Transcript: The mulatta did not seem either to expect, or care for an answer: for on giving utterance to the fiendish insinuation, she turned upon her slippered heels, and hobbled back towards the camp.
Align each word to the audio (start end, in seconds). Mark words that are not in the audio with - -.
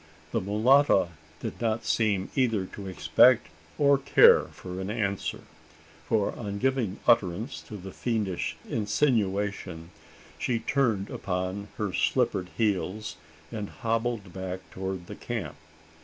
The 0.31 0.41
mulatta 0.41 1.09
did 1.41 1.61
not 1.61 1.85
seem 1.85 2.31
either 2.35 2.65
to 2.65 2.87
expect, 2.87 3.49
or 3.77 3.99
care 3.99 4.45
for 4.45 4.81
an 4.81 4.89
answer: 4.89 5.41
for 6.07 6.33
on 6.35 6.57
giving 6.57 6.99
utterance 7.05 7.61
to 7.67 7.77
the 7.77 7.91
fiendish 7.91 8.55
insinuation, 8.67 9.91
she 10.39 10.57
turned 10.57 11.11
upon 11.11 11.67
her 11.77 11.93
slippered 11.93 12.49
heels, 12.57 13.17
and 13.51 13.69
hobbled 13.69 14.33
back 14.33 14.61
towards 14.71 15.05
the 15.05 15.13
camp. 15.15 15.57